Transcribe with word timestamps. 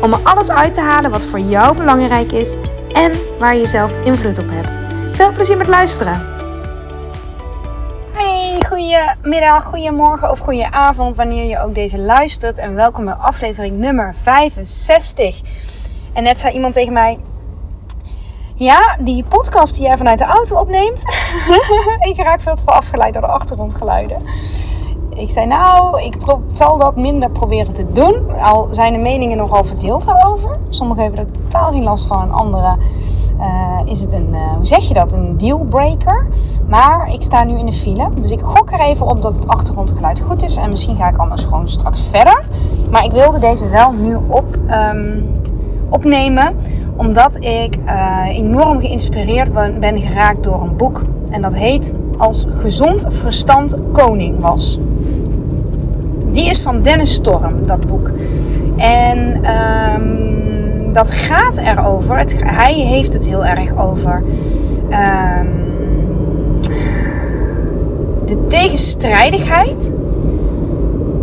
om 0.00 0.12
er 0.12 0.20
alles 0.22 0.50
uit 0.50 0.74
te 0.74 0.80
halen 0.80 1.10
wat 1.10 1.24
voor 1.24 1.38
jou 1.38 1.76
belangrijk 1.76 2.32
is 2.32 2.56
en 2.92 3.12
waar 3.38 3.56
je 3.56 3.66
zelf 3.66 4.04
invloed 4.04 4.38
op 4.38 4.46
hebt. 4.48 4.78
Veel 5.16 5.32
plezier 5.32 5.56
met 5.56 5.68
luisteren! 5.68 6.32
Hey, 8.12 8.62
goedemiddag, 8.68 9.64
goedemorgen 9.64 10.30
of 10.30 10.38
goedenavond 10.38 11.14
wanneer 11.14 11.44
je 11.44 11.58
ook 11.58 11.74
deze 11.74 11.98
luistert 11.98 12.58
en 12.58 12.74
welkom 12.74 13.04
bij 13.04 13.14
aflevering 13.14 13.78
nummer 13.78 14.14
65. 14.22 15.40
En 16.12 16.22
net 16.22 16.40
zei 16.40 16.54
iemand 16.54 16.74
tegen 16.74 16.92
mij, 16.92 17.18
ja, 18.54 18.96
die 19.00 19.24
podcast 19.24 19.74
die 19.74 19.84
jij 19.84 19.96
vanuit 19.96 20.18
de 20.18 20.24
auto 20.24 20.56
opneemt, 20.56 21.04
ik 22.10 22.16
raak 22.16 22.40
veel 22.40 22.54
te 22.54 22.64
veel 22.64 22.72
afgeleid 22.72 23.12
door 23.12 23.22
de 23.22 23.28
achtergrondgeluiden. 23.28 24.22
Ik 25.14 25.30
zei 25.30 25.46
nou, 25.46 26.02
ik 26.02 26.16
zal 26.52 26.78
dat 26.78 26.96
minder 26.96 27.30
proberen 27.30 27.72
te 27.72 27.92
doen. 27.92 28.40
Al 28.40 28.68
zijn 28.70 28.92
de 28.92 28.98
meningen 28.98 29.36
nogal 29.36 29.64
verdeeld 29.64 30.04
daarover. 30.04 30.56
Sommigen 30.68 31.02
hebben 31.02 31.20
er 31.20 31.30
totaal 31.30 31.70
geen 31.70 31.82
last 31.82 32.06
van. 32.06 32.22
En 32.22 32.30
anderen 32.30 32.78
uh, 33.38 33.80
is 33.84 34.00
het 34.00 34.12
een, 34.12 34.28
uh, 34.30 34.52
hoe 34.56 34.66
zeg 34.66 34.88
je 34.88 34.94
dat, 34.94 35.12
een 35.12 35.36
dealbreaker. 35.36 36.26
Maar 36.68 37.12
ik 37.12 37.22
sta 37.22 37.44
nu 37.44 37.58
in 37.58 37.66
de 37.66 37.72
file. 37.72 38.08
Dus 38.20 38.30
ik 38.30 38.40
gok 38.40 38.72
er 38.72 38.80
even 38.80 39.06
op 39.06 39.22
dat 39.22 39.34
het 39.34 39.48
achtergrondgeluid 39.48 40.20
goed 40.20 40.42
is. 40.42 40.56
En 40.56 40.70
misschien 40.70 40.96
ga 40.96 41.08
ik 41.08 41.16
anders 41.16 41.42
gewoon 41.42 41.68
straks 41.68 42.08
verder. 42.10 42.46
Maar 42.90 43.04
ik 43.04 43.12
wilde 43.12 43.38
deze 43.38 43.68
wel 43.68 43.92
nu 43.92 44.16
op, 44.28 44.58
um, 44.94 45.40
opnemen. 45.90 46.56
Omdat 46.96 47.44
ik 47.44 47.76
uh, 47.86 48.26
enorm 48.28 48.80
geïnspireerd 48.80 49.52
ben 49.80 50.00
geraakt 50.00 50.42
door 50.44 50.62
een 50.62 50.76
boek. 50.76 51.02
En 51.30 51.42
dat 51.42 51.54
heet 51.54 51.92
Als 52.18 52.46
gezond 52.48 53.06
verstand 53.08 53.76
koning 53.92 54.40
was. 54.40 54.78
Die 56.34 56.48
is 56.48 56.60
van 56.60 56.82
Dennis 56.82 57.12
Storm, 57.12 57.66
dat 57.66 57.86
boek. 57.86 58.10
En 58.76 59.40
um, 59.50 60.92
dat 60.92 61.10
gaat 61.10 61.56
erover. 61.56 62.24
Hij 62.36 62.74
heeft 62.74 63.12
het 63.12 63.26
heel 63.26 63.44
erg 63.44 63.76
over. 63.78 64.22
Um, 64.90 65.64
de 68.24 68.46
tegenstrijdigheid 68.46 69.92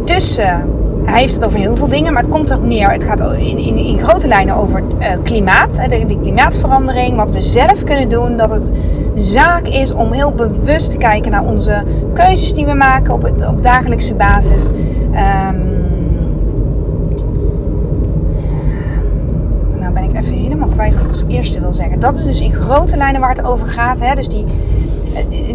tussen. 0.03 0.69
Hij 1.03 1.19
heeft 1.19 1.33
het 1.33 1.45
over 1.45 1.59
heel 1.59 1.75
veel 1.75 1.87
dingen, 1.87 2.13
maar 2.13 2.21
het 2.21 2.31
komt 2.31 2.49
erop 2.49 2.63
neer. 2.63 2.91
Het 2.91 3.03
gaat 3.03 3.19
in, 3.21 3.57
in, 3.57 3.77
in 3.77 3.99
grote 3.99 4.27
lijnen 4.27 4.55
over 4.55 4.83
uh, 4.99 5.07
klimaat, 5.23 5.75
de, 5.75 6.05
de 6.05 6.19
klimaatverandering, 6.21 7.15
wat 7.15 7.31
we 7.31 7.41
zelf 7.41 7.83
kunnen 7.83 8.09
doen. 8.09 8.37
Dat 8.37 8.49
het 8.49 8.69
zaak 9.15 9.67
is 9.67 9.93
om 9.93 10.11
heel 10.11 10.31
bewust 10.31 10.91
te 10.91 10.97
kijken 10.97 11.31
naar 11.31 11.45
onze 11.45 11.83
keuzes 12.13 12.53
die 12.53 12.65
we 12.65 12.73
maken 12.73 13.13
op, 13.13 13.21
het, 13.21 13.47
op 13.47 13.63
dagelijkse 13.63 14.15
basis. 14.15 14.69
Um, 15.11 15.79
nou 19.79 19.93
ben 19.93 20.03
ik 20.03 20.13
even 20.13 20.33
helemaal 20.33 20.67
kwijt 20.67 20.93
wat 20.93 21.03
ik 21.03 21.09
als 21.09 21.23
eerste 21.27 21.59
wil 21.59 21.73
zeggen. 21.73 21.99
Dat 21.99 22.15
is 22.15 22.23
dus 22.23 22.41
in 22.41 22.53
grote 22.53 22.97
lijnen 22.97 23.21
waar 23.21 23.29
het 23.29 23.43
over 23.43 23.67
gaat. 23.67 23.99
Hè? 23.99 24.13
Dus 24.13 24.29
die, 24.29 24.45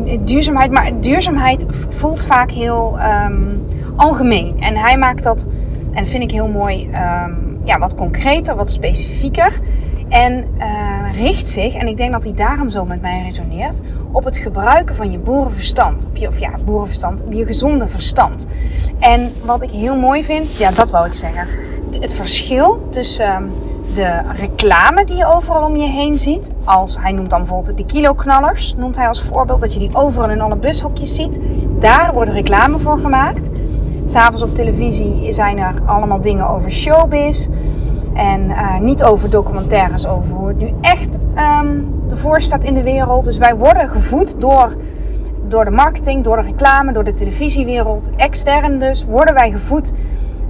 die 0.05 0.25
duurzaamheid. 0.25 0.71
Maar 0.71 1.01
duurzaamheid 1.01 1.65
voelt 1.89 2.25
vaak 2.25 2.51
heel 2.51 2.99
um, 3.27 3.65
algemeen. 3.97 4.55
En 4.61 4.77
hij 4.77 4.99
maakt 4.99 5.23
dat, 5.23 5.47
en 5.93 6.07
vind 6.07 6.23
ik 6.23 6.31
heel 6.31 6.49
mooi, 6.49 6.89
um, 6.89 7.59
ja, 7.65 7.79
wat 7.79 7.95
concreter, 7.95 8.57
wat 8.57 8.71
specifieker. 8.71 9.61
En 10.09 10.45
uh, 10.59 11.23
richt 11.23 11.49
zich, 11.49 11.75
en 11.75 11.87
ik 11.87 11.97
denk 11.97 12.13
dat 12.13 12.25
hij 12.25 12.35
daarom 12.35 12.71
zo 12.71 12.85
met 12.85 13.01
mij 13.01 13.23
resoneert, 13.23 13.81
op 14.13 14.25
het 14.25 14.37
gebruiken 14.37 14.95
van 14.95 15.11
je 15.11 15.19
boerenverstand. 15.19 16.07
Op 16.07 16.17
je, 16.17 16.29
of 16.29 16.39
ja, 16.39 16.51
boerenverstand, 16.65 17.23
op 17.23 17.33
je 17.33 17.47
gezonde 17.47 17.87
verstand. 17.87 18.47
En 18.99 19.33
wat 19.45 19.63
ik 19.63 19.71
heel 19.71 19.97
mooi 19.97 20.25
vind, 20.25 20.57
ja, 20.57 20.71
dat 20.71 20.91
wou 20.91 21.07
ik 21.07 21.15
zeggen. 21.15 21.47
Het 22.01 22.13
verschil 22.13 22.89
tussen 22.91 23.51
de 23.95 24.21
reclame 24.33 25.05
die 25.05 25.17
je 25.17 25.27
overal 25.27 25.67
om 25.67 25.77
je 25.77 25.87
heen 25.87 26.19
ziet. 26.19 26.53
Als 26.65 26.99
hij 27.01 27.13
noemt 27.13 27.31
dan 27.31 27.39
bijvoorbeeld 27.39 27.77
de 27.77 27.85
kiloknallers, 27.85 28.75
noemt 28.77 28.97
hij 28.97 29.09
als 29.09 29.23
voorbeeld 29.23 29.61
dat 29.61 29.73
je 29.73 29.79
die 29.79 29.95
overal 29.95 30.31
in 30.31 30.41
alle 30.41 30.57
bushokjes 30.57 31.15
ziet. 31.15 31.41
Daar 31.81 32.13
wordt 32.13 32.31
reclame 32.31 32.79
voor 32.79 32.99
gemaakt. 32.99 33.49
S'avonds 34.05 34.43
op 34.43 34.55
televisie 34.55 35.33
zijn 35.33 35.59
er 35.59 35.83
allemaal 35.87 36.21
dingen 36.21 36.49
over 36.49 36.71
showbiz. 36.73 37.49
En 38.15 38.51
uh, 38.51 38.79
niet 38.79 39.03
over 39.03 39.31
documentaires 39.31 40.07
over 40.07 40.35
hoe 40.35 40.49
het 40.49 40.59
nu 40.59 40.73
echt 40.81 41.17
um, 41.37 41.95
ervoor 42.11 42.41
staat 42.41 42.65
in 42.65 42.75
de 42.75 42.83
wereld. 42.83 43.25
Dus 43.25 43.39
wij 43.39 43.57
worden 43.57 43.89
gevoed 43.89 44.41
door, 44.41 44.77
door 45.49 45.65
de 45.65 45.71
marketing, 45.71 46.25
door 46.25 46.37
de 46.37 46.43
reclame, 46.43 46.93
door 46.93 47.05
de 47.05 47.13
televisiewereld. 47.13 48.11
Extern 48.17 48.79
dus 48.79 49.05
worden 49.05 49.35
wij 49.35 49.51
gevoed 49.51 49.93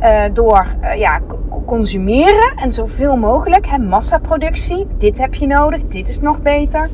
uh, 0.01 0.23
door 0.33 0.67
uh, 0.83 0.95
ja, 0.95 1.21
consumeren 1.67 2.53
en 2.57 2.73
zoveel 2.73 3.17
mogelijk. 3.17 3.67
Hè, 3.67 3.79
massaproductie, 3.79 4.87
dit 4.99 5.19
heb 5.19 5.35
je 5.35 5.47
nodig, 5.47 5.87
dit 5.87 6.09
is 6.09 6.21
nog 6.21 6.43
beter. 6.43 6.91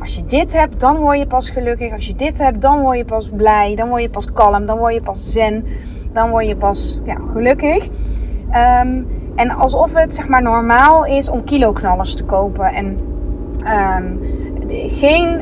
Als 0.00 0.14
je 0.14 0.26
dit 0.26 0.52
hebt, 0.52 0.80
dan 0.80 0.96
word 0.96 1.18
je 1.18 1.26
pas 1.26 1.50
gelukkig. 1.50 1.92
Als 1.92 2.06
je 2.06 2.14
dit 2.14 2.38
hebt, 2.38 2.60
dan 2.60 2.80
word 2.80 2.96
je 2.96 3.04
pas 3.04 3.28
blij. 3.28 3.74
Dan 3.74 3.88
word 3.88 4.02
je 4.02 4.10
pas 4.10 4.32
kalm. 4.32 4.66
Dan 4.66 4.78
word 4.78 4.94
je 4.94 5.00
pas 5.00 5.32
zen. 5.32 5.64
Dan 6.12 6.30
word 6.30 6.46
je 6.46 6.56
pas 6.56 7.00
ja, 7.04 7.16
gelukkig. 7.32 7.84
Um, 7.84 9.06
en 9.34 9.50
alsof 9.50 9.94
het 9.94 10.14
zeg 10.14 10.28
maar 10.28 10.42
normaal 10.42 11.04
is 11.04 11.28
om 11.28 11.44
kiloknallers 11.44 12.14
te 12.14 12.24
kopen. 12.24 12.66
En 12.66 12.98
um, 13.58 14.20
geen, 14.68 15.40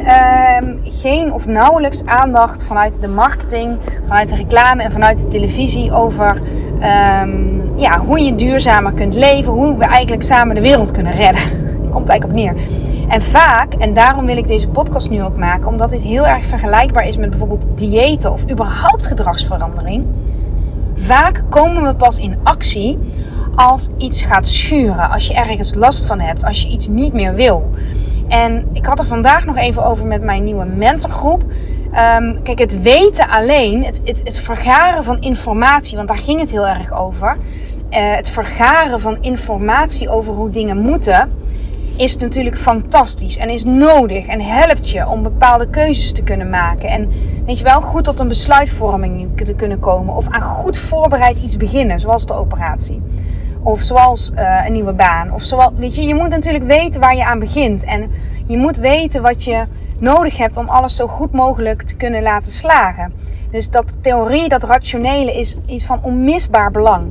um, 0.62 0.80
geen 0.82 1.32
of 1.32 1.46
nauwelijks 1.46 2.04
aandacht 2.04 2.64
vanuit 2.64 3.00
de 3.00 3.08
marketing, 3.08 3.78
vanuit 4.06 4.28
de 4.28 4.36
reclame 4.36 4.82
en 4.82 4.92
vanuit 4.92 5.20
de 5.20 5.28
televisie 5.28 5.92
over 5.92 6.42
um, 6.74 7.62
ja, 7.76 7.98
hoe 7.98 8.20
je 8.20 8.34
duurzamer 8.34 8.92
kunt 8.92 9.14
leven. 9.14 9.52
Hoe 9.52 9.76
we 9.76 9.84
eigenlijk 9.84 10.22
samen 10.22 10.54
de 10.54 10.60
wereld 10.60 10.90
kunnen 10.90 11.12
redden. 11.12 11.42
Komt 11.90 12.08
eigenlijk 12.08 12.24
op 12.24 12.32
neer. 12.32 12.54
En 13.08 13.22
vaak, 13.22 13.74
en 13.74 13.94
daarom 13.94 14.26
wil 14.26 14.36
ik 14.36 14.46
deze 14.46 14.68
podcast 14.68 15.10
nu 15.10 15.22
ook 15.22 15.36
maken, 15.36 15.66
omdat 15.66 15.90
dit 15.90 16.02
heel 16.02 16.26
erg 16.26 16.44
vergelijkbaar 16.44 17.08
is 17.08 17.16
met 17.16 17.30
bijvoorbeeld 17.30 17.68
diëten 17.78 18.32
of 18.32 18.50
überhaupt 18.50 19.06
gedragsverandering. 19.06 20.04
Vaak 20.94 21.42
komen 21.48 21.82
we 21.82 21.94
pas 21.94 22.18
in 22.18 22.36
actie 22.42 22.98
als 23.54 23.88
iets 23.98 24.22
gaat 24.22 24.46
schuren, 24.46 25.10
als 25.10 25.26
je 25.26 25.34
ergens 25.34 25.74
last 25.74 26.06
van 26.06 26.20
hebt, 26.20 26.44
als 26.44 26.62
je 26.62 26.68
iets 26.68 26.88
niet 26.88 27.12
meer 27.12 27.34
wil. 27.34 27.70
En 28.28 28.68
ik 28.72 28.86
had 28.86 28.98
er 28.98 29.04
vandaag 29.04 29.44
nog 29.44 29.56
even 29.56 29.84
over 29.84 30.06
met 30.06 30.22
mijn 30.22 30.44
nieuwe 30.44 30.64
mentorgroep. 30.64 31.42
Um, 31.42 32.42
kijk, 32.42 32.58
het 32.58 32.82
weten 32.82 33.28
alleen, 33.28 33.84
het, 33.84 34.00
het, 34.04 34.20
het, 34.24 34.40
vergaren 34.40 35.04
van 35.04 35.20
informatie, 35.20 35.96
want 35.96 36.08
daar 36.08 36.18
ging 36.18 36.40
het 36.40 36.50
heel 36.50 36.66
erg 36.66 36.92
over. 36.92 37.36
Uh, 37.90 38.14
het 38.14 38.30
vergaren 38.30 39.00
van 39.00 39.18
informatie 39.20 40.08
over 40.08 40.34
hoe 40.34 40.50
dingen 40.50 40.78
moeten, 40.78 41.30
is 41.96 42.16
natuurlijk 42.16 42.58
fantastisch 42.58 43.36
en 43.36 43.48
is 43.48 43.64
nodig 43.64 44.26
en 44.26 44.40
helpt 44.40 44.90
je 44.90 45.08
om 45.08 45.22
bepaalde 45.22 45.70
keuzes 45.70 46.12
te 46.12 46.22
kunnen 46.22 46.50
maken. 46.50 46.88
En 46.88 47.10
weet 47.46 47.58
je 47.58 47.64
wel, 47.64 47.80
goed 47.80 48.04
tot 48.04 48.20
een 48.20 48.28
besluitvorming 48.28 49.30
te 49.44 49.54
kunnen 49.54 49.80
komen 49.80 50.14
of 50.14 50.28
aan 50.28 50.42
goed 50.42 50.78
voorbereid 50.78 51.38
iets 51.38 51.56
beginnen, 51.56 52.00
zoals 52.00 52.26
de 52.26 52.34
operatie. 52.34 53.02
Of 53.64 53.82
zoals 53.82 54.32
uh, 54.34 54.64
een 54.66 54.72
nieuwe 54.72 54.92
baan. 54.92 55.32
Of 55.32 55.42
zoals, 55.42 55.72
weet 55.76 55.94
je, 55.94 56.02
je 56.02 56.14
moet 56.14 56.28
natuurlijk 56.28 56.64
weten 56.64 57.00
waar 57.00 57.16
je 57.16 57.24
aan 57.24 57.38
begint. 57.38 57.84
En 57.84 58.10
je 58.46 58.56
moet 58.56 58.76
weten 58.76 59.22
wat 59.22 59.44
je 59.44 59.64
nodig 59.98 60.36
hebt 60.36 60.56
om 60.56 60.68
alles 60.68 60.96
zo 60.96 61.06
goed 61.06 61.32
mogelijk 61.32 61.82
te 61.82 61.96
kunnen 61.96 62.22
laten 62.22 62.52
slagen. 62.52 63.12
Dus 63.50 63.70
dat 63.70 63.96
theorie, 64.02 64.48
dat 64.48 64.64
rationele 64.64 65.38
is 65.38 65.56
iets 65.66 65.86
van 65.86 66.02
onmisbaar 66.02 66.70
belang. 66.70 67.06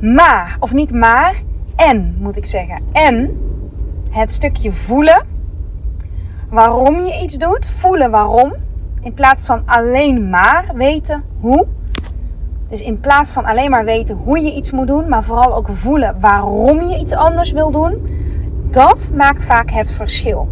Maar, 0.00 0.56
of 0.60 0.72
niet 0.72 0.92
maar, 0.92 1.42
en 1.76 2.16
moet 2.18 2.36
ik 2.36 2.46
zeggen. 2.46 2.82
En 2.92 3.40
het 4.10 4.32
stukje 4.32 4.72
voelen. 4.72 5.26
Waarom 6.48 7.00
je 7.00 7.20
iets 7.22 7.36
doet. 7.36 7.68
Voelen 7.68 8.10
waarom. 8.10 8.54
In 9.00 9.14
plaats 9.14 9.42
van 9.44 9.62
alleen 9.66 10.30
maar 10.30 10.70
weten 10.74 11.24
hoe. 11.40 11.66
Dus 12.72 12.82
in 12.82 13.00
plaats 13.00 13.32
van 13.32 13.44
alleen 13.44 13.70
maar 13.70 13.84
weten 13.84 14.16
hoe 14.16 14.40
je 14.40 14.54
iets 14.54 14.70
moet 14.70 14.86
doen, 14.86 15.08
maar 15.08 15.24
vooral 15.24 15.54
ook 15.54 15.68
voelen 15.72 16.16
waarom 16.20 16.88
je 16.88 16.98
iets 16.98 17.12
anders 17.12 17.52
wil 17.52 17.70
doen, 17.70 18.08
dat 18.70 19.10
maakt 19.14 19.44
vaak 19.44 19.70
het 19.70 19.92
verschil. 19.92 20.48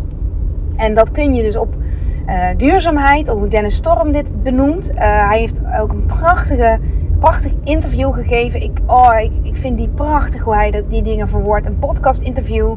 En 0.77 0.95
dat 0.95 1.11
kun 1.11 1.35
je 1.35 1.43
dus 1.43 1.57
op 1.57 1.75
uh, 2.27 2.49
duurzaamheid, 2.57 3.29
of 3.29 3.39
hoe 3.39 3.49
Dennis 3.49 3.75
Storm 3.75 4.13
dit 4.13 4.43
benoemt. 4.43 4.91
Uh, 4.91 4.99
hij 4.99 5.39
heeft 5.39 5.61
ook 5.81 5.93
een 5.93 6.07
prachtige, 6.07 6.79
prachtig 7.19 7.53
interview 7.65 8.15
gegeven. 8.15 8.63
Ik, 8.63 8.79
oh, 8.87 9.15
ik, 9.43 9.57
vind 9.57 9.79
die 9.79 9.89
prachtig 9.89 10.43
hoe 10.43 10.55
hij 10.55 10.85
die 10.89 11.03
dingen 11.03 11.29
verwoordt. 11.29 11.67
Een 11.67 11.79
podcast 11.79 12.23
interview 12.23 12.75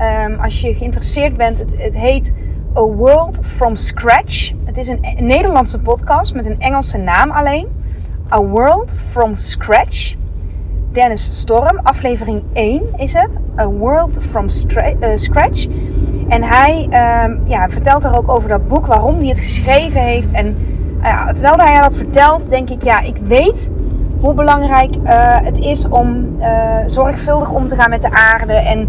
Ehm, 0.00 0.40
als 0.40 0.60
je 0.60 0.74
geïnteresseerd 0.74 1.36
bent, 1.36 1.58
het, 1.58 1.82
het 1.82 1.96
heet 1.96 2.32
A 2.76 2.82
World 2.82 3.38
from 3.42 3.76
Scratch. 3.76 4.52
Het 4.64 4.76
is 4.76 4.88
een 4.88 5.00
Nederlandse 5.18 5.78
podcast 5.78 6.34
met 6.34 6.46
een 6.46 6.60
Engelse 6.60 6.98
naam 6.98 7.30
alleen. 7.30 7.79
A 8.32 8.40
World 8.40 8.94
from 9.10 9.34
Scratch. 9.34 10.14
Dennis 10.92 11.40
Storm, 11.40 11.80
aflevering 11.82 12.42
1 12.52 12.82
is 12.96 13.12
het. 13.12 13.38
A 13.58 13.66
World 13.66 14.18
from 14.30 14.44
uh, 14.44 15.08
Scratch. 15.14 15.66
En 16.28 16.42
hij 16.42 16.82
um, 17.24 17.40
ja, 17.44 17.68
vertelt 17.68 18.04
er 18.04 18.16
ook 18.16 18.30
over 18.30 18.48
dat 18.48 18.68
boek, 18.68 18.86
waarom 18.86 19.18
hij 19.18 19.28
het 19.28 19.40
geschreven 19.40 20.00
heeft. 20.00 20.30
En 20.32 20.56
uh, 21.02 21.26
terwijl 21.26 21.56
hij 21.56 21.80
dat 21.80 21.96
vertelt, 21.96 22.50
denk 22.50 22.70
ik, 22.70 22.82
ja, 22.82 23.00
ik 23.00 23.16
weet 23.16 23.70
hoe 24.20 24.34
belangrijk 24.34 24.96
uh, 24.96 25.40
het 25.40 25.58
is 25.58 25.88
om 25.88 26.38
zorgvuldig 26.86 27.50
om 27.50 27.66
te 27.66 27.74
gaan 27.74 27.90
met 27.90 28.02
de 28.02 28.10
aarde. 28.10 28.52
En 28.52 28.88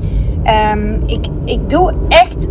um, 0.78 1.04
ik, 1.06 1.26
ik 1.46 1.70
doe 1.70 1.94
echt 2.08 2.48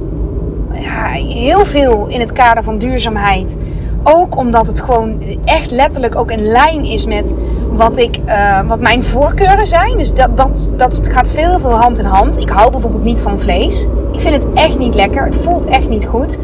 ja, 0.72 1.06
heel 1.10 1.64
veel 1.64 2.06
in 2.08 2.20
het 2.20 2.32
kader 2.32 2.62
van 2.62 2.78
duurzaamheid. 2.78 3.56
Ook 4.02 4.36
omdat 4.36 4.66
het 4.66 4.80
gewoon 4.80 5.22
echt 5.44 5.70
letterlijk 5.70 6.16
ook 6.16 6.30
in 6.30 6.46
lijn 6.46 6.84
is 6.84 7.06
met 7.06 7.34
wat, 7.72 7.98
ik, 7.98 8.18
uh, 8.26 8.60
wat 8.68 8.80
mijn 8.80 9.04
voorkeuren 9.04 9.66
zijn. 9.66 9.96
Dus 9.96 10.14
dat, 10.14 10.36
dat, 10.36 10.72
dat 10.76 11.08
gaat 11.10 11.30
veel, 11.30 11.58
veel 11.58 11.74
hand 11.76 11.98
in 11.98 12.04
hand. 12.04 12.38
Ik 12.38 12.48
hou 12.48 12.70
bijvoorbeeld 12.70 13.04
niet 13.04 13.20
van 13.20 13.40
vlees. 13.40 13.86
Ik 14.12 14.20
vind 14.20 14.34
het 14.34 14.46
echt 14.54 14.78
niet 14.78 14.94
lekker. 14.94 15.24
Het 15.24 15.38
voelt 15.38 15.64
echt 15.64 15.88
niet 15.88 16.06
goed. 16.06 16.38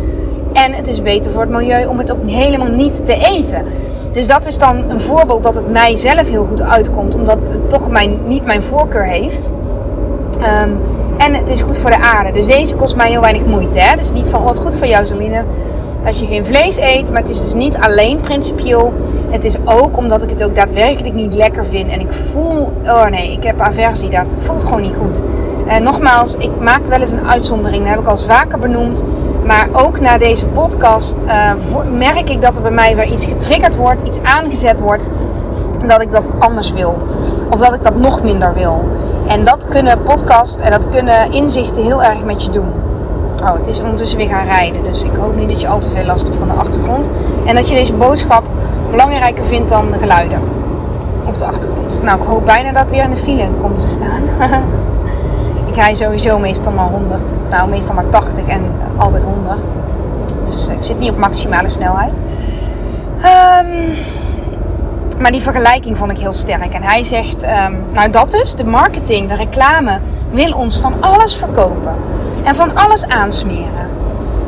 En 0.53 0.73
het 0.73 0.89
is 0.89 1.03
beter 1.03 1.33
voor 1.33 1.41
het 1.41 1.51
milieu 1.51 1.87
om 1.87 1.99
het 1.99 2.13
ook 2.13 2.29
helemaal 2.29 2.69
niet 2.69 3.07
te 3.07 3.15
eten. 3.15 3.65
Dus 4.13 4.27
dat 4.27 4.47
is 4.47 4.59
dan 4.59 4.91
een 4.91 5.01
voorbeeld 5.01 5.43
dat 5.43 5.55
het 5.55 5.73
mij 5.73 5.97
zelf 5.97 6.29
heel 6.29 6.47
goed 6.49 6.63
uitkomt. 6.63 7.15
Omdat 7.15 7.49
het 7.49 7.71
toch 7.71 7.91
mijn, 7.91 8.19
niet 8.27 8.45
mijn 8.45 8.63
voorkeur 8.63 9.05
heeft. 9.05 9.53
Um, 10.63 10.81
en 11.19 11.35
het 11.35 11.51
is 11.51 11.61
goed 11.61 11.79
voor 11.79 11.91
de 11.91 12.01
aarde. 12.01 12.33
Dus 12.33 12.47
deze 12.47 12.75
kost 12.75 12.97
mij 12.97 13.09
heel 13.09 13.21
weinig 13.21 13.45
moeite. 13.45 13.79
Hè? 13.79 13.97
Dus 13.97 14.13
niet 14.13 14.29
van 14.29 14.43
wat 14.43 14.59
goed 14.59 14.77
voor 14.77 14.87
jou, 14.87 15.07
Zoline 15.07 15.45
dat 16.07 16.21
je 16.21 16.27
geen 16.27 16.45
vlees 16.45 16.79
eet. 16.79 17.11
Maar 17.11 17.21
het 17.21 17.31
is 17.31 17.41
dus 17.41 17.55
niet 17.55 17.77
alleen 17.77 18.21
principieel. 18.21 18.93
Het 19.31 19.45
is 19.45 19.57
ook 19.65 19.97
omdat 19.97 20.23
ik 20.23 20.31
het 20.31 20.45
ook 20.45 20.55
daadwerkelijk 20.55 21.15
niet 21.15 21.35
lekker 21.35 21.67
vind. 21.67 21.91
En 21.91 22.01
ik 22.01 22.13
voel, 22.13 22.73
oh 22.85 23.07
nee, 23.07 23.33
ik 23.33 23.43
heb 23.43 23.61
aversie 23.61 24.11
daar. 24.11 24.25
Het 24.25 24.43
voelt 24.43 24.65
gewoon 24.65 24.83
niet 24.83 24.97
goed. 24.97 25.23
En 25.67 25.83
nogmaals, 25.83 26.35
ik 26.35 26.61
maak 26.61 26.87
wel 26.87 27.01
eens 27.01 27.13
een 27.13 27.29
uitzondering. 27.29 27.83
Dat 27.83 27.91
heb 27.91 28.01
ik 28.01 28.07
al 28.07 28.17
vaker 28.17 28.59
benoemd. 28.59 29.03
Maar 29.45 29.69
ook 29.73 30.01
na 30.01 30.19
deze 30.19 30.47
podcast 30.47 31.21
uh, 31.27 31.53
merk 31.91 32.31
ik 32.31 32.41
dat 32.41 32.57
er 32.57 32.63
bij 32.63 32.71
mij 32.71 32.97
weer 32.97 33.07
iets 33.07 33.25
getriggerd 33.25 33.77
wordt. 33.77 34.03
Iets 34.03 34.21
aangezet 34.23 34.81
wordt. 34.81 35.09
Dat 35.87 36.01
ik 36.01 36.13
dat 36.13 36.33
anders 36.39 36.73
wil. 36.73 36.99
Of 37.51 37.61
dat 37.61 37.75
ik 37.75 37.83
dat 37.83 37.97
nog 37.97 38.23
minder 38.23 38.55
wil. 38.55 38.85
En 39.29 39.45
dat 39.45 39.67
kunnen 39.67 40.03
podcast 40.03 40.61
en 40.61 40.71
dat 40.71 40.89
kunnen 40.89 41.33
inzichten 41.33 41.83
heel 41.83 42.03
erg 42.03 42.25
met 42.25 42.45
je 42.45 42.51
doen. 42.51 42.73
Oh, 43.43 43.55
het 43.55 43.67
is 43.67 43.81
ondertussen 43.81 44.19
weer 44.19 44.29
gaan 44.29 44.47
rijden. 44.47 44.83
Dus 44.83 45.03
ik 45.03 45.17
hoop 45.17 45.37
niet 45.37 45.49
dat 45.49 45.61
je 45.61 45.69
al 45.69 45.81
te 45.81 45.91
veel 45.91 46.05
last 46.05 46.25
hebt 46.25 46.37
van 46.37 46.49
de 46.49 46.55
achtergrond. 46.55 47.11
En 47.45 47.55
dat 47.55 47.69
je 47.69 47.75
deze 47.75 47.95
boodschap 47.95 48.45
belangrijker 48.91 49.45
vindt 49.45 49.69
dan 49.69 49.91
de 49.91 49.99
geluiden 49.99 50.41
op 51.25 51.39
de 51.39 51.45
achtergrond. 51.45 52.03
Nou, 52.03 52.21
ik 52.21 52.27
hoop 52.27 52.45
bijna 52.45 52.73
dat 52.73 52.85
ik 52.85 52.91
weer 52.91 53.05
in 53.05 53.11
de 53.11 53.17
file 53.17 53.49
kom 53.61 53.79
te 53.79 53.89
staan. 53.89 54.23
ik 55.69 55.75
rij 55.75 55.95
sowieso 55.95 56.39
meestal 56.39 56.73
maar 56.73 56.91
100. 56.91 57.33
Nou, 57.51 57.69
meestal 57.69 57.95
maar 57.95 58.09
80 58.09 58.47
en 58.47 58.63
altijd 58.97 59.25
100. 59.25 59.59
Dus 60.45 60.69
ik 60.69 60.83
zit 60.83 60.99
niet 60.99 61.11
op 61.11 61.17
maximale 61.17 61.69
snelheid. 61.69 62.23
Um, 63.17 63.95
maar 65.19 65.33
die 65.33 65.41
vergelijking 65.41 65.97
vond 65.97 66.11
ik 66.11 66.19
heel 66.19 66.33
sterk. 66.33 66.73
En 66.73 66.83
hij 66.83 67.03
zegt, 67.03 67.43
um, 67.43 67.79
nou 67.93 68.11
dat 68.11 68.35
is 68.35 68.55
de 68.55 68.65
marketing, 68.65 69.29
de 69.29 69.35
reclame 69.35 69.99
wil 70.31 70.53
ons 70.53 70.79
van 70.79 70.95
alles 71.01 71.37
verkopen. 71.37 71.95
En 72.47 72.55
van 72.55 72.75
alles 72.75 73.07
aansmeren. 73.07 73.91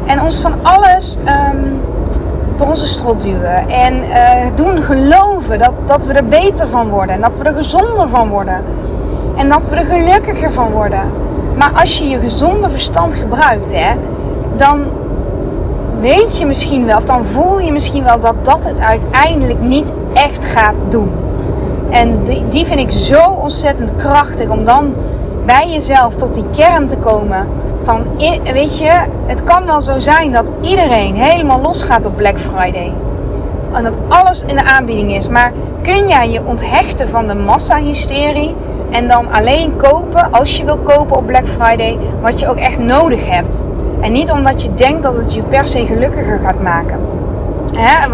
En 0.07 0.21
ons 0.21 0.41
van 0.41 0.55
alles 0.63 1.17
um, 1.17 1.81
door 2.57 2.67
onze 2.69 2.87
strot 2.87 3.23
duwen. 3.23 3.69
En 3.69 3.95
uh, 3.95 4.47
doen 4.55 4.79
geloven 4.79 5.59
dat, 5.59 5.75
dat 5.87 6.05
we 6.05 6.13
er 6.13 6.27
beter 6.27 6.69
van 6.69 6.89
worden. 6.89 7.15
En 7.15 7.21
dat 7.21 7.37
we 7.37 7.45
er 7.45 7.55
gezonder 7.55 8.09
van 8.09 8.29
worden. 8.29 8.65
En 9.37 9.49
dat 9.49 9.69
we 9.69 9.77
er 9.77 9.85
gelukkiger 9.85 10.53
van 10.53 10.71
worden. 10.71 11.11
Maar 11.57 11.71
als 11.73 11.99
je 11.99 12.09
je 12.09 12.19
gezonde 12.19 12.71
verstand 12.71 13.15
gebruikt, 13.15 13.73
hè, 13.73 13.95
dan 14.57 14.85
weet 16.01 16.39
je 16.39 16.47
misschien 16.47 16.87
wel, 16.87 16.97
of 16.97 17.05
dan 17.05 17.25
voel 17.25 17.61
je 17.61 17.73
misschien 17.73 18.05
wel 18.05 18.21
dat 18.21 18.45
dat 18.45 18.65
het 18.65 18.83
uiteindelijk 18.83 19.61
niet 19.61 19.93
echt 20.15 20.45
gaat 20.45 20.83
doen. 20.89 21.11
En 21.91 22.25
die, 22.25 22.49
die 22.49 22.67
vind 22.67 22.81
ik 22.81 22.91
zo 22.91 23.31
ontzettend 23.31 23.95
krachtig 23.95 24.49
om 24.49 24.65
dan 24.65 24.95
bij 25.47 25.71
jezelf 25.71 26.15
tot 26.15 26.35
die 26.35 26.47
kern 26.57 26.87
te 26.87 26.97
komen. 26.97 27.47
Weet 28.53 28.79
je, 28.79 29.01
het 29.27 29.45
kan 29.45 29.67
wel 29.67 29.81
zo 29.81 29.99
zijn 29.99 30.33
dat 30.33 30.53
iedereen 30.61 31.15
helemaal 31.15 31.61
losgaat 31.61 32.07
op 32.07 32.17
Black 32.17 32.39
Friday. 32.39 32.93
En 33.73 33.85
dat 33.85 33.99
alles 34.09 34.43
in 34.43 34.57
de 34.57 34.65
aanbieding 34.65 35.15
is. 35.15 35.29
Maar 35.29 35.53
kun 35.83 36.09
jij 36.09 36.31
je 36.31 36.45
onthechten 36.45 37.09
van 37.09 37.27
de 37.27 37.35
massahysterie 37.35 38.55
en 38.91 39.09
dan 39.09 39.33
alleen 39.33 39.77
kopen, 39.77 40.31
als 40.33 40.57
je 40.57 40.65
wil 40.65 40.77
kopen 40.77 41.17
op 41.17 41.27
Black 41.27 41.49
Friday, 41.49 41.99
wat 42.23 42.41
je 42.41 42.49
ook 42.49 42.57
echt 42.57 42.79
nodig 42.79 43.29
hebt. 43.29 43.65
En 44.01 44.13
niet 44.13 44.31
omdat 44.31 44.63
je 44.63 44.75
denkt 44.75 45.03
dat 45.03 45.15
het 45.15 45.35
je 45.35 45.43
per 45.43 45.67
se 45.67 45.87
gelukkiger 45.87 46.39
gaat 46.39 46.63
maken. 46.63 47.01
Hè? 47.73 48.07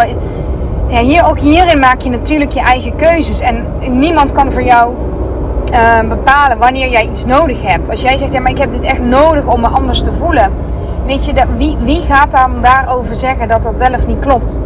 Ja, 0.88 1.00
hier, 1.00 1.28
ook 1.28 1.38
hierin 1.38 1.78
maak 1.78 2.00
je 2.00 2.10
natuurlijk 2.10 2.52
je 2.52 2.60
eigen 2.60 2.96
keuzes. 2.96 3.40
En 3.40 3.66
niemand 3.90 4.32
kan 4.32 4.52
voor 4.52 4.62
jou 4.62 4.94
uh, 5.74 6.08
bepalen 6.08 6.58
wanneer 6.58 6.90
jij 6.90 7.08
iets 7.08 7.24
nodig 7.24 7.62
hebt. 7.62 7.90
Als 7.90 8.02
jij 8.02 8.16
zegt, 8.16 8.32
ja, 8.32 8.40
maar 8.40 8.50
ik 8.50 8.58
heb 8.58 8.72
dit 8.72 8.84
echt 8.84 9.00
nodig 9.00 9.46
om 9.46 9.60
me 9.60 9.68
anders 9.68 10.02
te 10.02 10.12
voelen. 10.12 10.52
Weet 11.06 11.26
je, 11.26 11.32
dat, 11.32 11.46
wie, 11.56 11.76
wie 11.80 12.02
gaat 12.02 12.30
dan 12.30 12.62
daarover 12.62 13.14
zeggen 13.14 13.48
dat 13.48 13.62
dat 13.62 13.76
wel 13.76 13.92
of 13.92 14.06
niet 14.06 14.18
klopt? 14.18 14.56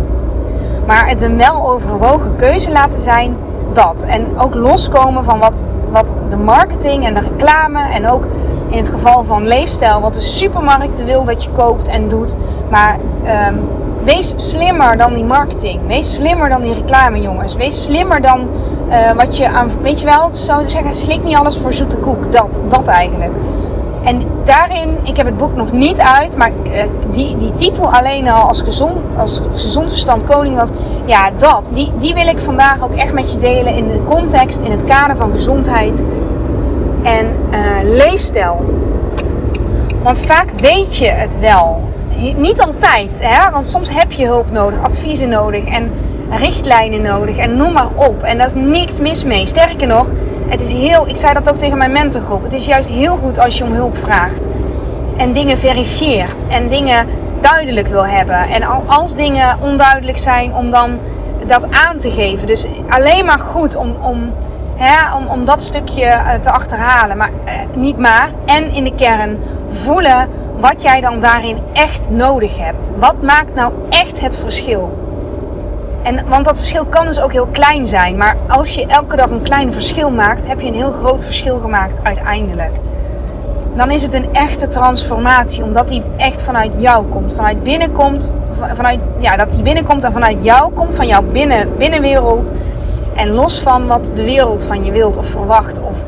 Maar 0.86 1.08
het 1.08 1.22
een 1.22 1.36
wel 1.36 1.70
overwogen 1.70 2.36
keuze 2.36 2.72
laten 2.72 3.00
zijn, 3.00 3.36
dat. 3.72 4.02
En 4.02 4.38
ook 4.38 4.54
loskomen 4.54 5.24
van 5.24 5.38
wat, 5.38 5.64
wat 5.90 6.14
de 6.28 6.36
marketing 6.36 7.04
en 7.04 7.14
de 7.14 7.20
reclame 7.20 7.80
en 7.80 8.08
ook 8.08 8.24
in 8.68 8.78
het 8.78 8.88
geval 8.88 9.24
van 9.24 9.46
leefstijl, 9.46 10.00
wat 10.00 10.14
de 10.14 10.20
supermarkt 10.20 11.04
wil 11.04 11.24
dat 11.24 11.44
je 11.44 11.50
koopt 11.50 11.88
en 11.88 12.08
doet. 12.08 12.36
Maar 12.70 12.98
um, 13.48 13.68
wees 14.08 14.32
slimmer 14.36 14.96
dan 14.96 15.14
die 15.14 15.24
marketing. 15.24 15.86
Wees 15.86 16.14
slimmer 16.14 16.48
dan 16.48 16.62
die 16.62 16.74
reclame, 16.74 17.20
jongens. 17.20 17.54
Wees 17.54 17.82
slimmer 17.82 18.20
dan 18.20 18.48
uh, 18.88 19.12
wat 19.12 19.36
je 19.36 19.48
aan. 19.48 19.70
Weet 19.82 20.00
je 20.00 20.06
wel, 20.06 20.28
zou 20.30 20.62
ik 20.62 20.70
zeggen, 20.70 20.94
slik 20.94 21.22
niet 21.24 21.36
alles 21.36 21.58
voor 21.58 21.72
zoete 21.72 21.98
koek. 21.98 22.32
Dat, 22.32 22.48
dat 22.68 22.86
eigenlijk. 22.86 23.32
En 24.04 24.22
daarin, 24.44 24.98
ik 25.02 25.16
heb 25.16 25.26
het 25.26 25.36
boek 25.36 25.54
nog 25.54 25.72
niet 25.72 26.00
uit, 26.00 26.36
maar 26.36 26.50
uh, 26.64 26.82
die, 27.10 27.36
die 27.36 27.54
titel 27.54 27.92
alleen 27.92 28.28
al 28.28 28.48
als 28.48 28.62
gezond, 28.62 28.96
als 29.16 29.40
gezond 29.52 29.90
verstand 29.90 30.24
koning 30.24 30.56
was. 30.56 30.70
Ja, 31.04 31.30
dat. 31.36 31.70
Die, 31.72 31.92
die 31.98 32.14
wil 32.14 32.26
ik 32.26 32.38
vandaag 32.38 32.82
ook 32.82 32.94
echt 32.94 33.12
met 33.12 33.32
je 33.32 33.38
delen 33.38 33.74
in 33.74 33.86
de 33.86 34.02
context, 34.04 34.60
in 34.60 34.70
het 34.70 34.84
kader 34.84 35.16
van 35.16 35.32
gezondheid 35.32 36.04
en 37.02 37.26
uh, 37.50 37.58
leefstijl. 37.82 38.64
Want 40.02 40.20
vaak 40.20 40.50
weet 40.60 40.96
je 40.96 41.08
het 41.08 41.38
wel. 41.38 41.87
Niet 42.36 42.60
altijd, 42.60 43.20
hè? 43.22 43.50
want 43.50 43.66
soms 43.66 43.90
heb 43.90 44.12
je 44.12 44.26
hulp 44.26 44.50
nodig, 44.50 44.82
adviezen 44.82 45.28
nodig 45.28 45.64
en 45.64 45.90
richtlijnen 46.30 47.02
nodig 47.02 47.36
en 47.36 47.56
noem 47.56 47.72
maar 47.72 47.88
op. 47.94 48.22
En 48.22 48.38
daar 48.38 48.46
is 48.46 48.54
niks 48.54 48.98
mis 48.98 49.24
mee. 49.24 49.46
Sterker 49.46 49.86
nog, 49.86 50.06
het 50.48 50.60
is 50.60 50.72
heel, 50.72 51.08
ik 51.08 51.16
zei 51.16 51.32
dat 51.32 51.50
ook 51.50 51.58
tegen 51.58 51.78
mijn 51.78 51.92
mentorgroep, 51.92 52.42
het 52.42 52.52
is 52.52 52.66
juist 52.66 52.88
heel 52.88 53.16
goed 53.16 53.38
als 53.38 53.58
je 53.58 53.64
om 53.64 53.72
hulp 53.72 53.96
vraagt. 53.96 54.46
En 55.16 55.32
dingen 55.32 55.58
verifieert 55.58 56.46
en 56.48 56.68
dingen 56.68 57.06
duidelijk 57.40 57.88
wil 57.88 58.06
hebben. 58.06 58.48
En 58.48 58.62
als 58.86 59.14
dingen 59.14 59.58
onduidelijk 59.60 60.18
zijn, 60.18 60.54
om 60.54 60.70
dan 60.70 60.98
dat 61.46 61.66
aan 61.70 61.98
te 61.98 62.10
geven. 62.10 62.46
Dus 62.46 62.66
alleen 62.88 63.24
maar 63.24 63.40
goed 63.40 63.76
om, 63.76 63.96
om 64.02 64.32
Hè, 64.78 65.16
om, 65.16 65.26
om 65.26 65.44
dat 65.44 65.62
stukje 65.62 66.04
uh, 66.04 66.34
te 66.34 66.50
achterhalen. 66.50 67.16
Maar 67.16 67.30
uh, 67.30 67.52
niet 67.74 67.98
maar. 67.98 68.30
En 68.44 68.70
in 68.70 68.84
de 68.84 68.94
kern 68.94 69.38
voelen 69.68 70.28
wat 70.60 70.82
jij 70.82 71.00
dan 71.00 71.20
daarin 71.20 71.58
echt 71.72 72.10
nodig 72.10 72.58
hebt. 72.58 72.90
Wat 72.98 73.22
maakt 73.22 73.54
nou 73.54 73.72
echt 73.90 74.20
het 74.20 74.36
verschil? 74.36 74.98
En, 76.02 76.28
want 76.28 76.44
dat 76.44 76.58
verschil 76.58 76.84
kan 76.84 77.06
dus 77.06 77.20
ook 77.20 77.32
heel 77.32 77.48
klein 77.52 77.86
zijn. 77.86 78.16
Maar 78.16 78.36
als 78.48 78.74
je 78.74 78.86
elke 78.86 79.16
dag 79.16 79.30
een 79.30 79.42
klein 79.42 79.72
verschil 79.72 80.10
maakt, 80.10 80.46
heb 80.46 80.60
je 80.60 80.66
een 80.66 80.74
heel 80.74 80.92
groot 80.92 81.24
verschil 81.24 81.58
gemaakt 81.58 82.00
uiteindelijk. 82.02 82.72
Dan 83.74 83.90
is 83.90 84.02
het 84.02 84.14
een 84.14 84.32
echte 84.32 84.66
transformatie, 84.66 85.64
omdat 85.64 85.88
die 85.88 86.02
echt 86.16 86.42
vanuit 86.42 86.72
jou 86.76 87.06
komt. 87.06 87.32
Vanuit 87.32 87.62
binnenkomt, 87.62 88.30
vanuit, 88.74 89.00
ja, 89.18 89.36
dat 89.36 89.52
die 89.52 89.62
binnenkomt 89.62 90.04
en 90.04 90.12
vanuit 90.12 90.36
jou 90.40 90.72
komt, 90.72 90.94
van 90.94 91.06
jouw 91.06 91.22
binnen, 91.22 91.76
binnenwereld. 91.76 92.52
En 93.14 93.30
los 93.30 93.60
van 93.60 93.86
wat 93.86 94.10
de 94.14 94.24
wereld 94.24 94.66
van 94.66 94.84
je 94.84 94.92
wilt 94.92 95.16
of 95.16 95.26
verwacht 95.26 95.80
of 95.80 96.04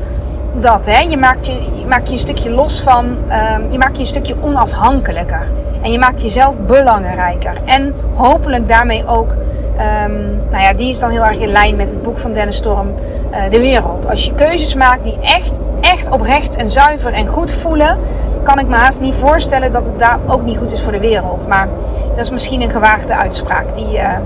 dat. 0.54 0.86
Hè? 0.86 0.98
Je, 0.98 1.16
maakt 1.16 1.46
je, 1.46 1.84
maakt 1.88 2.06
je 2.06 2.12
een 2.12 2.18
stukje 2.18 2.50
los 2.50 2.82
van, 2.82 3.06
um, 3.06 3.72
je 3.72 3.78
maakt 3.78 3.94
je 3.94 4.00
een 4.00 4.06
stukje 4.06 4.36
onafhankelijker. 4.40 5.46
En 5.82 5.92
je 5.92 5.98
maakt 5.98 6.22
jezelf 6.22 6.58
belangrijker. 6.58 7.52
En 7.64 7.94
hopelijk 8.14 8.68
daarmee 8.68 9.06
ook, 9.06 9.30
um, 9.30 10.40
nou 10.50 10.62
ja, 10.62 10.72
die 10.72 10.88
is 10.88 10.98
dan 10.98 11.10
heel 11.10 11.24
erg 11.24 11.38
in 11.38 11.48
lijn 11.48 11.76
met 11.76 11.90
het 11.90 12.02
boek 12.02 12.18
van 12.18 12.32
Dennis 12.32 12.56
Storm, 12.56 12.88
uh, 13.30 13.50
De 13.50 13.60
Wereld. 13.60 14.08
Als 14.08 14.24
je 14.24 14.34
keuzes 14.34 14.74
maakt 14.74 15.04
die 15.04 15.18
echt, 15.20 15.60
echt 15.80 16.10
oprecht 16.10 16.56
en 16.56 16.68
zuiver 16.68 17.12
en 17.12 17.26
goed 17.26 17.54
voelen. 17.54 17.98
kan 18.42 18.58
ik 18.58 18.66
me 18.66 18.76
haast 18.76 19.00
niet 19.00 19.14
voorstellen 19.14 19.72
dat 19.72 19.84
het 19.84 19.98
daar 19.98 20.18
ook 20.26 20.42
niet 20.42 20.58
goed 20.58 20.72
is 20.72 20.82
voor 20.82 20.92
de 20.92 21.00
wereld. 21.00 21.48
Maar 21.48 21.68
dat 22.08 22.18
is 22.18 22.30
misschien 22.30 22.60
een 22.60 22.70
gewaagde 22.70 23.16
uitspraak. 23.16 23.74
Die 23.74 23.98
uh, 23.98 24.16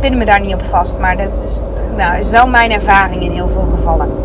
pinnen 0.00 0.18
me 0.18 0.24
daar 0.24 0.40
niet 0.40 0.54
op 0.54 0.62
vast. 0.70 0.98
Maar 0.98 1.16
dat 1.16 1.42
is, 1.44 1.60
nou, 1.96 2.18
is 2.18 2.30
wel 2.30 2.46
mijn 2.46 2.70
ervaring 2.70 3.22
in 3.22 3.32
heel 3.32 3.48
veel 3.48 3.68
gevallen. 3.76 4.23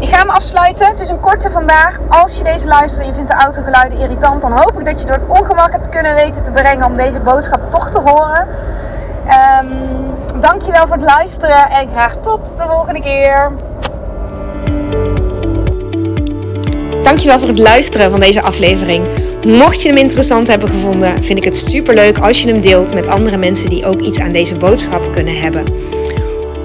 Ik 0.00 0.08
ga 0.08 0.18
hem 0.18 0.30
afsluiten. 0.30 0.86
Het 0.86 1.00
is 1.00 1.08
een 1.08 1.20
korte 1.20 1.50
vandaag. 1.50 1.98
Als 2.08 2.36
je 2.36 2.44
deze 2.44 2.66
luistert 2.66 3.02
en 3.02 3.08
je 3.08 3.14
vindt 3.14 3.30
de 3.30 3.36
autogeluiden 3.36 3.98
irritant, 3.98 4.42
dan 4.42 4.52
hoop 4.52 4.78
ik 4.78 4.84
dat 4.84 5.00
je 5.00 5.06
door 5.06 5.16
het 5.16 5.26
ongemak 5.40 5.72
hebt 5.72 5.88
kunnen 5.88 6.14
weten 6.14 6.42
te 6.42 6.50
brengen 6.50 6.84
om 6.84 6.96
deze 6.96 7.20
boodschap 7.20 7.70
toch 7.70 7.90
te 7.90 7.98
horen. 7.98 8.48
Um, 9.62 10.40
dankjewel 10.40 10.86
voor 10.86 10.96
het 10.96 11.04
luisteren 11.04 11.70
en 11.70 11.88
graag 11.88 12.16
tot 12.22 12.40
de 12.56 12.64
volgende 12.66 13.00
keer. 13.00 13.52
Dankjewel 17.02 17.38
voor 17.38 17.48
het 17.48 17.58
luisteren 17.58 18.10
van 18.10 18.20
deze 18.20 18.42
aflevering. 18.42 19.06
Mocht 19.44 19.82
je 19.82 19.88
hem 19.88 19.98
interessant 19.98 20.46
hebben 20.46 20.68
gevonden, 20.68 21.24
vind 21.24 21.38
ik 21.38 21.44
het 21.44 21.56
super 21.56 21.94
leuk 21.94 22.18
als 22.18 22.42
je 22.42 22.48
hem 22.48 22.60
deelt 22.60 22.94
met 22.94 23.06
andere 23.06 23.36
mensen 23.36 23.68
die 23.68 23.86
ook 23.86 24.00
iets 24.00 24.20
aan 24.20 24.32
deze 24.32 24.56
boodschap 24.56 25.12
kunnen 25.12 25.40
hebben. 25.40 25.64